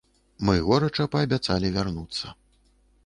[0.47, 2.35] Мы горача паабяцалі вярнуцца.